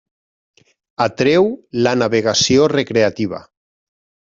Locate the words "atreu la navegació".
1.05-2.67